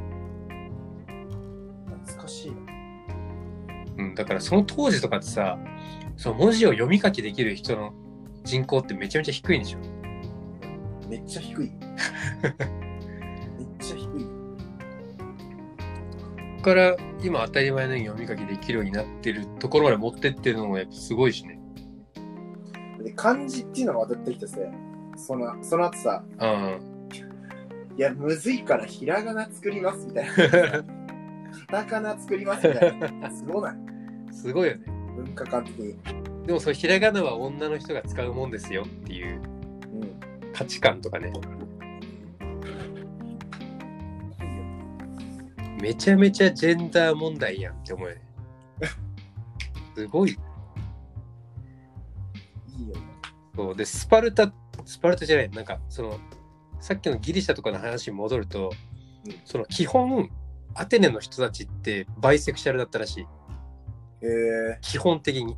[2.05, 2.57] 懐かしいな。
[3.97, 5.59] うん、だからその当時とかってさ、
[6.19, 7.95] その文字を読み書きできる人の
[8.45, 9.79] 人口ってめちゃめちゃ低いんでしょ？
[11.09, 11.73] めっちゃ低い。
[16.67, 21.61] から今当たり前のように読み書きできるようになってるところまで持ってってるのもやっぱすごいしね。
[23.01, 24.59] で漢字っていうのが渡ってきてさ、
[25.17, 26.81] そのその後さ、うん。
[27.97, 30.33] いや、むずいからひらがな作りますみたいな。
[31.69, 33.31] カタカナ作りますみたいな。
[33.31, 34.35] すごない？
[34.35, 34.83] すごいよね。
[35.15, 35.97] 文化観的に。
[36.49, 40.53] でもそのひらがなは女の人が使うもんですよっていううん。
[40.53, 41.33] 価値観とかね。
[45.87, 48.21] めちゃめちゃジェンダー問題やんって思うよね。
[49.95, 50.33] すごい。
[50.33, 50.35] い
[52.83, 53.03] いよね。
[53.55, 54.53] そうで、スパルタ、
[54.85, 56.19] スパルタじゃない、なんかその、
[56.81, 58.73] さっきのギリシャとかの話に戻ると、
[59.27, 60.29] うんその基本、
[60.75, 63.27] アテネの人たちってバイセクシャルだったらしい。
[64.23, 65.57] え基本的に。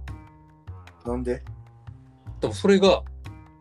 [1.05, 1.43] ー、なんで？
[2.41, 3.03] でもそれが、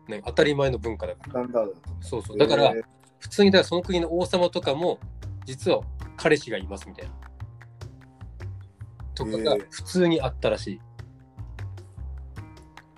[0.06, 1.30] ね、当たり前の文化だから。
[1.30, 1.88] スタンダードだと。
[2.02, 2.36] そうそう。
[2.36, 2.82] だから、えー
[3.20, 5.00] 普通にだからその国の王様とかも
[5.44, 5.80] 実は
[6.18, 7.12] 彼氏がいますみたいな。
[9.14, 10.80] とかが普通にあったらしい。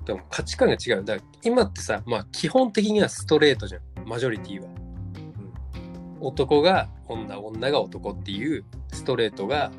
[0.04, 1.04] でも価値観が違う。
[1.04, 3.82] だから今ってさ、まあ基本的にはストレートじゃん。
[4.06, 4.68] マジョリティは。
[6.20, 9.70] 男が女、女が男っていうストレートが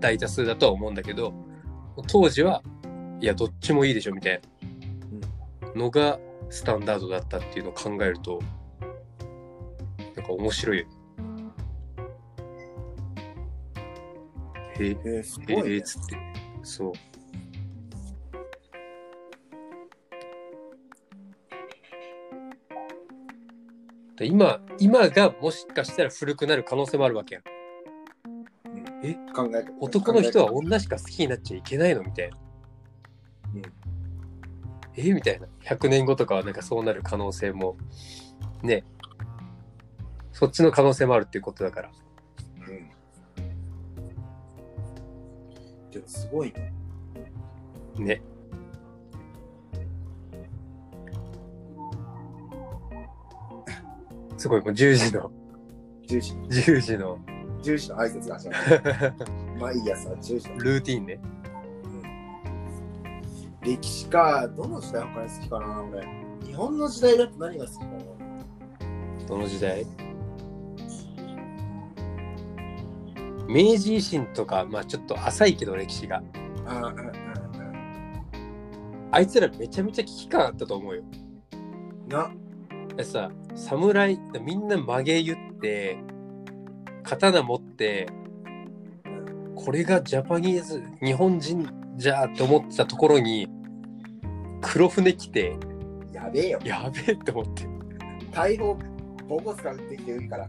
[0.00, 1.34] 大多数だとは思うんだけど、
[2.08, 2.62] 当時は
[3.20, 4.40] いや、どっちもいいでしょみたい
[5.74, 6.18] なのが
[6.50, 8.40] スタンダードだったっていうのを考えると、
[10.16, 11.03] なんか面白いよね。
[14.80, 15.82] へえ、えー、すごい、ね。
[15.82, 16.16] つって。
[16.62, 16.92] そう。
[24.16, 27.44] で今、今がもしかしたら古くなる可能性もあるわけやん。
[29.02, 32.36] え考え男の人は考女しか好きになっちゃいけないのみたいな。
[33.56, 33.62] うん
[34.96, 35.48] えみたいな。
[35.64, 37.76] 100年後とかはなんかそうなる可能性も、
[38.62, 38.84] ね。
[40.32, 41.90] そっちの可能性もあるっていうことだから。
[46.04, 46.72] でもすごいね。
[47.98, 48.22] ね。
[54.36, 55.30] すごい、もう10時の、
[56.08, 56.32] 10時、
[56.72, 57.18] 10時の
[57.62, 59.14] 10時の挨拶が始まる。
[59.58, 60.56] まあいいやさ、10時の。
[60.58, 61.18] ルーティンね。
[63.62, 66.06] 歴史か、どの時代他に好きかな、俺。
[66.46, 67.90] 日本の時代だと何が好きかな。
[69.26, 69.86] どの時代？
[73.54, 76.24] 明治維新とか、まあちょっと浅いけど歴史が。
[79.12, 81.04] あいつらめちゃめちゃ危機感あったと思うよ。
[81.52, 82.08] うん。
[82.08, 82.32] な、
[82.96, 85.98] でさ、侍、みんな曲げ言って、
[87.04, 88.08] 刀持って、
[89.54, 93.46] これがジャパニーズ、日本人じゃって思ってたところに、
[94.62, 95.56] 黒船来て、
[96.12, 96.58] やべえよ。
[96.64, 97.68] やべえって思って。
[98.32, 98.76] 大砲
[99.28, 100.48] ボコスカ打ってきて海から。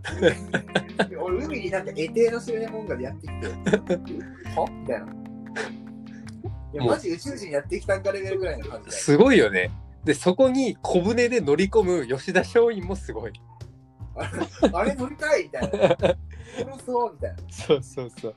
[1.22, 3.48] 俺海になんか得体の知れないもんがやってきて、
[4.56, 4.68] は？
[4.70, 5.06] みたいな。
[6.74, 8.92] いや、マジ宇宙人やってきたんかレベルぐらいの感じ。
[8.92, 9.72] すごいよね。
[10.04, 13.34] で、そこに小舟で乗り込む吉田松陰もすごい。
[14.74, 16.16] あれ乗りたいみたいな。
[16.66, 17.38] 面そうみたいな。
[17.50, 18.36] そうそうそう。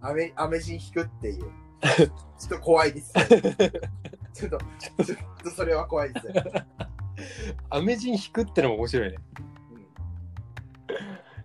[0.00, 1.44] アメアメ人引くっていう。
[1.82, 2.06] ちょ
[2.46, 3.12] っと怖いです。
[3.12, 6.26] ちょっと、ちょっとそれは怖いです。
[7.70, 9.16] アメ人引くってのも面白いね。
[9.38, 9.86] うん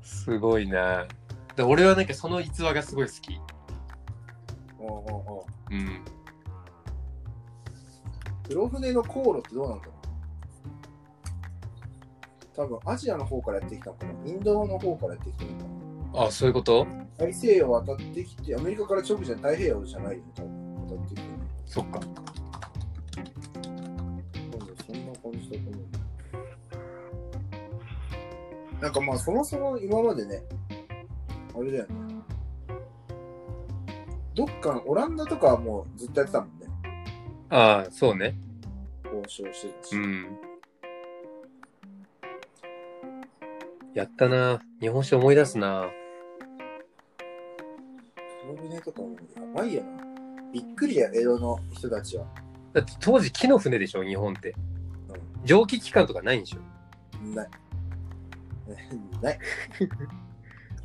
[0.02, 1.06] すごいな。
[1.56, 3.40] で俺はなんかその逸話がすごい好き。
[4.80, 6.06] おうおうおううん。
[8.48, 9.96] 黒船の航路ってどうなんだろう？
[12.56, 14.12] 多分アジアの方からやってきたのかな？
[14.26, 15.66] インドの方からやってきたのか
[16.20, 16.26] な？
[16.28, 16.88] あ、そういうこと？
[17.18, 20.88] 大西洋渡ってきて、アメリカから直じゃ太平洋じゃないよね、多分。
[20.88, 21.28] 渡ってきてる
[21.66, 22.00] そっか。
[28.82, 30.44] なんかまあ、そもそも今までね、
[31.56, 32.08] あれだよね。
[34.36, 36.68] どっかの、オランダとかはもうずっとやってたもんね。
[37.50, 38.36] ああ、そうね。
[39.04, 39.96] 交渉してたし。
[39.96, 40.38] うん。
[43.96, 44.62] やったな。
[44.80, 45.90] 日本酒思い出すな。
[48.44, 50.04] 黒船とかもやばいよな。
[50.54, 52.28] びっくりや、江戸の人たちは。
[52.74, 54.54] だって当時木の船でしょ、日本って。
[55.46, 56.60] 蒸気機関とかないんでしょ。
[57.24, 57.34] うん。
[57.34, 57.50] ない。
[59.22, 59.40] ない。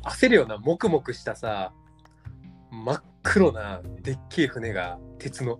[0.03, 1.73] 焦るような、もくもくしたさ、
[2.71, 5.59] 真っ黒なでっけえ船が、鉄の、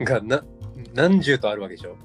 [0.00, 0.44] がな、
[0.94, 1.96] 何十とあるわけでしょ。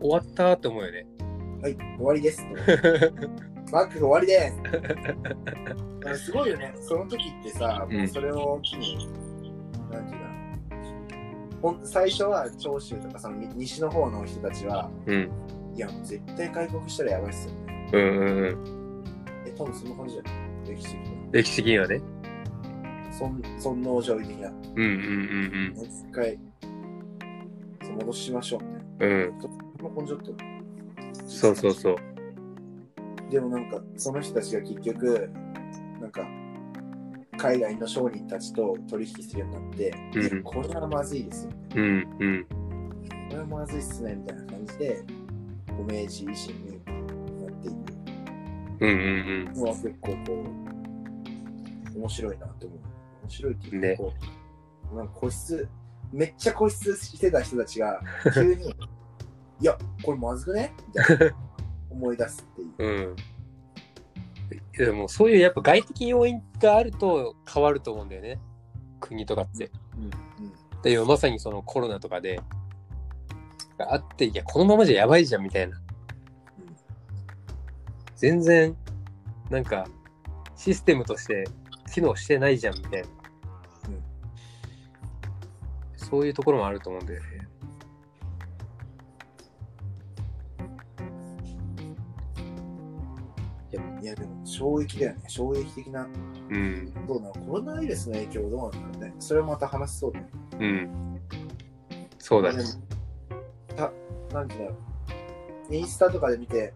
[0.00, 1.06] 終わったって思うよね。
[1.62, 2.42] はい、終わりです。
[3.72, 4.60] バックが終わりです。
[6.08, 6.72] あすごいよね。
[6.80, 9.08] その時ってさ、うんもうそれを機に、
[9.90, 10.25] なんていうか、
[11.62, 15.30] ほん最初は長州とかそのみ西の方の人たちは、うん。
[15.74, 17.90] いや、もう絶対開国したらやばいっすよね。
[17.92, 19.04] うんうんうん。
[19.46, 20.32] え、多分そんな感じじゃない
[20.74, 21.32] 歴史的に。
[21.32, 22.00] 歴史的にはね。
[23.18, 24.50] そん尊王攘夷的な。
[24.50, 26.38] もうんうんう一回、
[27.98, 29.28] 戻しましょうみたいうんうん。
[29.28, 29.38] うん。
[29.38, 29.42] な。
[29.42, 30.32] その根性って
[31.26, 31.96] そうそうそう。
[33.30, 35.30] でもなんか、その人たちが結局、
[36.00, 36.22] なんか、
[37.36, 41.50] 海外の商人たちと取引するようになって、うんえこれはまずいですよ。
[41.76, 42.46] うんうん。
[42.48, 45.02] これはまずいっすね、みたいな感じで、
[45.78, 46.84] 明治維新に
[47.44, 47.76] なっていく
[48.80, 50.44] うんうんのは結構こ
[51.94, 52.78] う、面白いなと思う。
[53.22, 54.12] 面白いっていうか、ねこ
[54.92, 55.68] う、なんか固執、
[56.12, 58.00] めっちゃ固執してた人たちが、
[58.34, 60.72] 急に、いや、これまずくね？
[60.88, 61.36] みたいな、
[61.90, 62.74] 思い出すっていう。
[62.78, 62.88] うん。
[62.88, 63.16] うん。
[64.76, 68.38] でもそういうやっぱ外的要因があると変わると思うんだよね。
[69.00, 69.70] 国とかって。
[69.96, 70.10] うんうん
[70.82, 72.40] で今まさにそのコロナとかで、
[73.76, 75.76] があって、いや、このままじゃやばいじゃんみたいな。
[78.14, 78.76] 全然、
[79.50, 79.86] なんか、
[80.54, 81.44] システムとして
[81.92, 83.08] 機能してないじゃんみたいな。
[83.08, 84.02] うん
[85.96, 87.45] そういうところもあると思うんだよね。
[94.56, 95.22] 衝撃だよね。
[95.28, 96.08] 衝撃的な。
[96.50, 97.06] うん。
[97.06, 99.14] どうなのコロナウイルスの影響どうなんだろうね。
[99.18, 100.30] それはまた話しそうだよね。
[100.58, 101.20] うん。
[102.18, 102.64] そうだね。
[103.76, 103.92] た
[104.34, 104.76] なんていうんだろ
[105.70, 105.74] う。
[105.74, 106.72] インスタとかで見て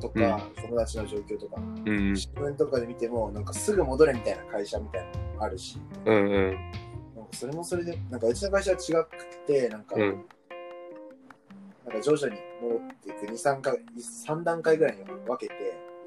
[0.00, 2.16] とか、友達の状況とか、うん。
[2.16, 6.50] 新聞とかで見ても、なんかすぐ戻れみたいな会社みたいなのあるし、うんうん。
[7.16, 10.24] なんかそれもそれで、なんかうちの会社は違くて、なんか、うん。
[11.86, 13.78] なんか徐々に戻っていく、2、3回、
[14.28, 15.54] 3段階ぐらいに分けて、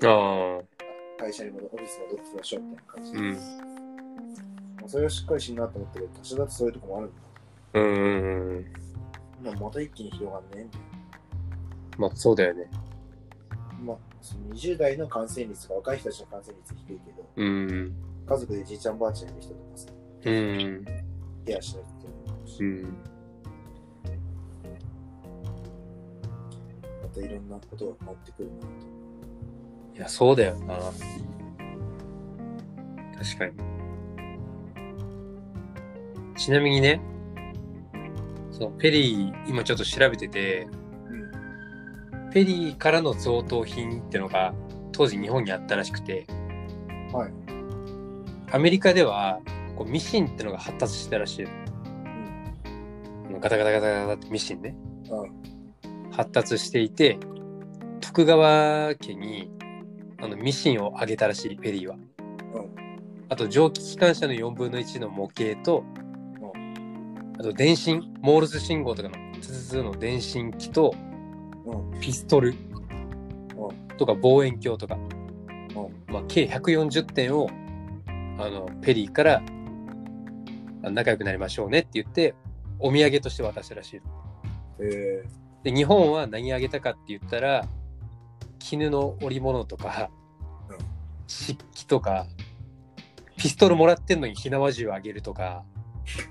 [0.05, 0.78] ああ。
[1.19, 3.19] 会社に戻、オフィス戻ってきましょうみたいな感じで。
[3.19, 3.33] うん。
[3.33, 7.13] まあそれはしっかりしんなと思ったけど、多少だとそういうとこもあるんだ。
[7.73, 8.65] うんうんうん。
[9.43, 10.81] まあ、また一気に広がんねみたい
[11.97, 12.69] まあそうだよね。
[12.71, 13.85] な。
[13.85, 17.95] まあ、その20代の感染率とか若い人たちの感染率低いけど、うん。
[18.25, 19.87] 家族でじいちゃんばあちゃんいる人とかさ、
[20.23, 20.85] うん。
[21.45, 22.83] ケアしないといけないし、うん。
[27.03, 28.98] またいろんなことが変わってくるなと。
[29.99, 30.77] いや、そうだよな。
[33.17, 33.53] 確かに。
[36.37, 37.01] ちなみにね、
[38.49, 40.69] そのペリー、今ちょっと調べてて、
[42.21, 42.29] うん。
[42.31, 44.53] ペリーからの贈答品ってのが
[44.93, 46.25] 当時日本にあったらしくて、
[47.11, 47.31] はい。
[48.53, 49.41] アメリカでは
[49.75, 51.49] こうミシンってのが発達してたらしいの。
[53.27, 54.77] あのガタガタガタガタってミシンね。
[55.11, 56.11] うん。
[56.13, 57.19] 発達していて、
[57.99, 59.51] 徳川家に
[60.21, 61.95] あのミシンをあげたらしい、ペリーは。
[61.95, 62.01] うん。
[63.29, 65.83] あと蒸気機関車の4分の1の模型と、
[67.37, 70.93] あと電信、モールス信号とかのツツツの電信機と
[71.65, 71.99] うん。
[71.99, 72.53] ピストル
[73.97, 76.13] とか望遠鏡とか、うん。
[76.13, 77.49] まあ、計140点を
[78.39, 79.41] あのペリーから
[80.83, 82.35] あ仲良くなりましょうねって言って
[82.79, 84.01] お土産として渡したらしい。
[84.81, 85.23] え
[85.63, 87.67] で日本は何あげたかって言ったら
[88.59, 90.09] 絹の織物とか
[90.69, 90.77] うん
[91.27, 92.27] 漆器とか
[93.37, 95.63] ピストルもらってんのに火縄銃あげるとか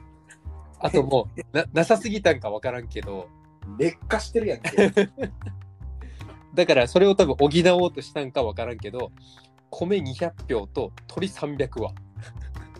[0.78, 4.70] あともうななさすぎたんか分からんけどー、劣化してるやんけ。
[6.54, 7.48] だからそれを多分補
[7.82, 9.12] おうとしたんか分からんけど
[9.70, 11.94] 米200票と鳥300羽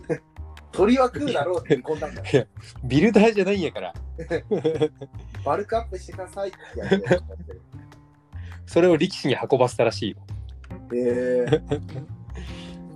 [0.71, 2.47] 鳥は食うだろうって見込んだんだよ。
[2.83, 3.93] ビルダーじゃないんやから
[5.45, 7.03] バルクアップしてくださいってやる。
[8.69, 10.17] それを力士に運ばせたらしいよ
[10.93, 11.81] えー、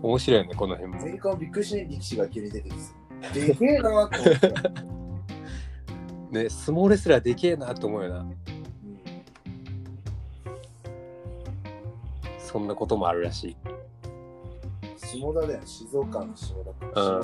[0.04, 2.76] 面白いよねこの辺もアメリカもびっくりし力士が急に出てき
[3.34, 3.48] て。
[3.48, 4.20] でけえなと思って。
[6.44, 8.36] ね相撲レスラーでけえなと思うよなうん
[12.38, 13.58] そんなこともあるらしい
[14.96, 17.20] 下田だよ、静岡の下田かうん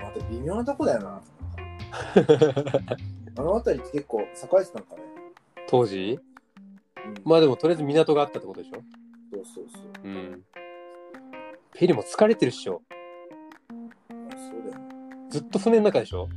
[0.00, 0.06] ら。
[0.06, 1.22] また微妙なとこだよな。
[3.36, 5.13] あの辺りって結構栄えてたんかね。
[5.74, 6.20] 当時？
[7.04, 8.76] うん、まあでもとりあえず港があったってことでしょ？
[9.32, 9.82] そうそうそう。
[10.04, 10.42] うん。
[11.74, 12.80] ペリも疲れてるっしょ。
[14.08, 14.88] あそうだよね。
[15.30, 16.28] ずっと船の中でしょ？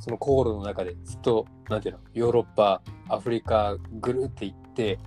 [0.00, 0.96] その航路の中で。
[1.04, 2.00] ずっとなんていうの？
[2.12, 4.98] ヨーロッパアフリカぐるって行って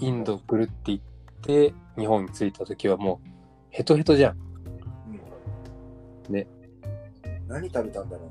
[0.00, 1.04] インドぐるって行っ
[1.42, 3.28] て日本に着いた時はもう
[3.70, 4.36] ヘトヘトじゃん。
[6.26, 6.34] うん。
[6.34, 6.48] ね。
[7.46, 8.30] 何食べたんだろう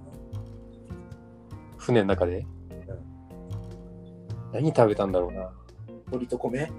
[1.78, 2.46] 船の中で
[4.54, 5.52] 何食べたんだろうなな。
[6.08, 6.72] 鶏と米？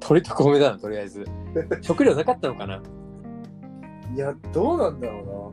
[0.00, 1.24] 鳥と米だなとりあえず
[1.82, 2.82] 食料なかったのかな
[4.14, 5.52] いや、どうなんだろ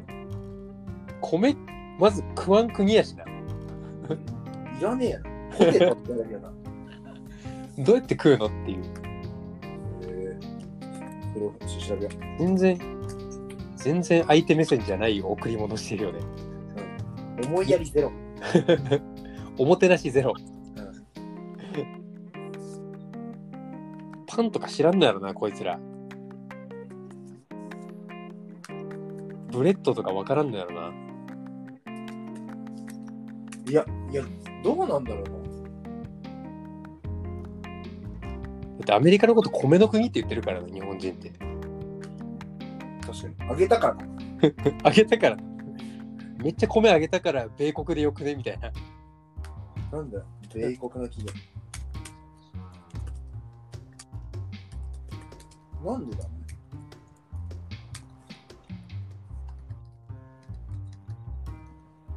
[1.22, 1.56] 米
[2.00, 4.80] まず食わん国やしなうな。
[4.80, 5.26] いらねえやな。
[5.58, 6.54] ポテトな。
[7.84, 8.84] どうやって食うのっていうへ
[10.04, 10.38] え
[11.34, 12.78] それを調べよ全然
[13.76, 16.20] 全然相手目線じゃない贈り物してるよね
[17.42, 17.46] う。
[17.48, 18.12] 思いやりゼロ。
[19.58, 20.34] おもてなしゼロ
[24.36, 25.80] パンとか知らんのやろなこいつら
[29.52, 30.92] bread とかわからんのやろな
[33.70, 34.24] いや、いや、
[34.64, 35.32] どうなんだろうな。
[35.32, 35.40] だ
[38.82, 41.32] ってアメリカのこと米の国って言ってるからな日本人って
[43.06, 43.52] 確かに。
[43.52, 43.98] あげたから。
[44.84, 45.38] あげたから
[46.40, 48.36] めっちゃ米あげたから米国でよくね？
[48.36, 48.72] みたいな
[49.92, 50.26] なんだよ。
[50.54, 51.53] 米国の企業。
[55.84, 56.44] なんでだろうね。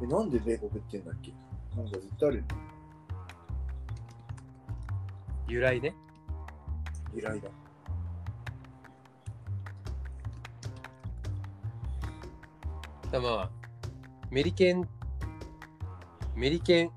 [0.03, 1.33] え、なんで米国って言うんだっけ？
[1.75, 2.47] なんか絶対あるよね。
[5.49, 5.93] 由来ね
[7.13, 7.49] 由来だ。
[13.11, 13.49] だまあ
[14.29, 14.87] メリケン
[16.35, 16.91] メリケン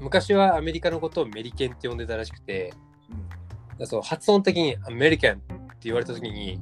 [0.00, 2.72] 昔はアメリカのことをメリケンって呼んでたらしくて
[3.10, 3.78] うん。
[3.78, 5.42] だそう発音的にアメリカン
[5.84, 6.60] 言われた時に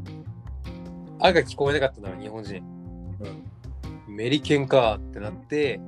[1.21, 2.63] 「あ」が聞こえなかったのは日本人。
[3.21, 4.15] うん。
[4.15, 5.81] メリケンかってなって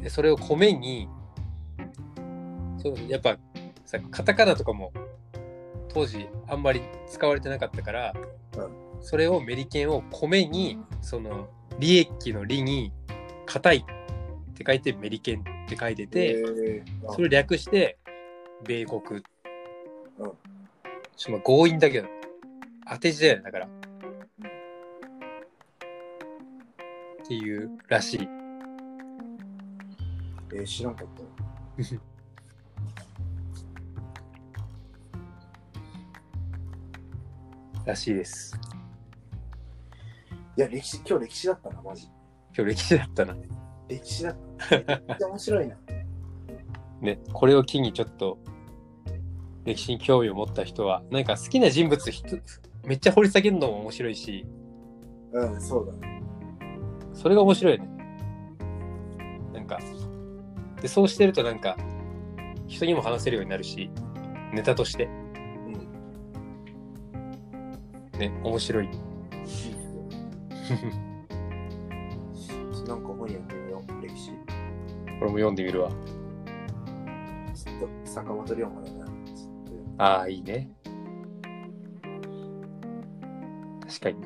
[0.00, 1.08] でそれを米に
[2.78, 3.38] そうやっぱ
[3.84, 4.92] さカタカナとかも
[5.88, 8.14] 当時あんまり使われてなかったから、
[8.56, 9.02] うん。
[9.02, 12.92] それをメリケンを米にその利益の利に
[13.46, 17.98] 硬いって書いてメリケンって書いてて、えー、それを略して
[18.64, 19.22] 米国、うん。
[19.22, 20.32] ちょっ
[21.26, 22.08] とまあ強引だけど
[22.88, 23.68] 当て字だよねだから、っ
[27.26, 28.28] ていうらしい
[30.52, 31.22] えー、知らんかった。
[37.86, 38.58] らしいです
[40.56, 42.08] いや、歴史、今日歴史だったな、マジ。
[42.56, 43.36] 今日歴史だったな
[43.88, 44.76] 歴史だった。
[45.08, 45.76] めっちゃ面白いな。
[47.00, 48.38] ねこれを機にちょっと
[49.64, 52.38] 歴史に興味を持った人はなんか好きな人物ひと
[52.86, 54.46] めっちゃ掘り下げるのも面白いし
[55.32, 56.22] うん、そうだね。
[57.12, 57.88] それが面白いよね
[59.52, 59.80] なんか
[60.80, 61.76] でそうしてるとなんか
[62.66, 63.90] 人にも話せるようになるし
[64.52, 65.08] ネタとしてう
[68.16, 68.18] ん。
[68.18, 69.74] ね面白いいいですよ
[72.86, 74.30] なんか本読んでみよう、歴史。
[74.30, 74.36] こ
[75.24, 75.90] れも読んでみるわ
[77.54, 79.06] ちょっと坂本龍馬だな。
[79.06, 79.12] ちょっ
[79.98, 80.68] ああいいね
[84.00, 84.16] 確かに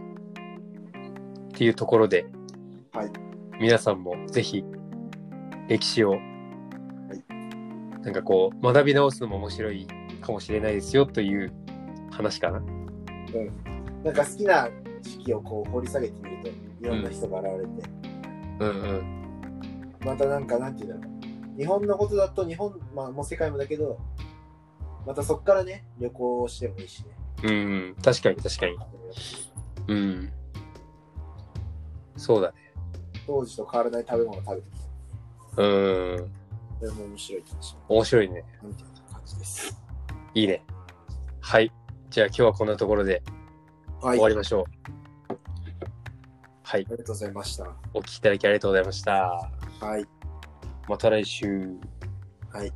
[1.50, 2.26] っていうところで
[2.92, 3.10] とはい
[3.60, 4.64] 皆さんもぜひ
[5.68, 6.16] 歴史を、
[8.02, 9.86] なんかこう学び直すのも面白い
[10.22, 11.52] かもしれないですよという
[12.10, 12.62] 話かな。
[14.04, 14.70] なんか好きな
[15.02, 16.52] 時期をこう掘り下げてみると、い
[16.82, 17.90] ろんな人が現れて、
[18.60, 19.94] うんうん。
[20.06, 21.58] またなんかなんていうんだろう。
[21.58, 23.98] 日本のことだと日本、まあもう世界もだけど、
[25.06, 27.10] またそっからね、旅行してもいいしね。
[27.42, 27.54] うんう
[27.90, 27.96] ん。
[28.02, 28.76] 確かに確かに。
[29.88, 30.32] うん。
[32.16, 32.54] そうだね。
[33.26, 34.80] 当時と変わらない食べ物を食べてき
[35.56, 35.62] た。
[35.62, 36.32] うん。
[36.78, 38.44] それも面白いかもし面白いね。
[38.62, 39.76] みたいな感じです。
[40.34, 40.62] いいね。
[41.40, 41.72] はい。
[42.10, 43.22] じゃあ今日はこんなところで
[44.00, 44.18] はい。
[44.18, 45.34] 終わりましょう。
[46.62, 46.86] はい。
[46.86, 47.64] ありがとうございました。
[47.94, 49.50] お聞きいただきありがとうございました。
[49.80, 50.06] はい。
[50.88, 51.76] また来週。
[52.52, 52.72] はい。